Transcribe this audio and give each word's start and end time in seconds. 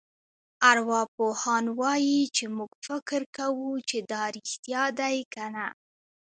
ارواپوهان 0.71 1.65
وايي 1.79 2.21
چې 2.35 2.45
موږ 2.57 2.71
فکر 2.87 3.21
کوو 3.37 3.71
چې 3.89 3.97
دا 4.11 4.23
رېښتیا 4.35 4.83
دي 4.99 5.17
کنه. 5.33 5.67